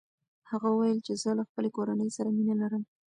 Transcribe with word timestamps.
هغه 0.51 0.67
وویل 0.71 0.99
چې 1.07 1.13
زه 1.21 1.31
له 1.39 1.43
خپلې 1.49 1.69
کورنۍ 1.77 2.09
سره 2.17 2.29
مینه 2.37 2.55
لرم. 2.61 2.83